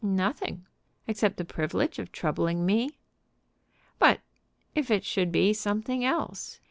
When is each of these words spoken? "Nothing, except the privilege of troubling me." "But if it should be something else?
"Nothing, 0.03 0.65
except 1.05 1.37
the 1.37 1.45
privilege 1.45 1.99
of 1.99 2.11
troubling 2.11 2.65
me." 2.65 2.97
"But 3.99 4.19
if 4.73 4.89
it 4.89 5.05
should 5.05 5.31
be 5.31 5.53
something 5.53 6.03
else? 6.03 6.59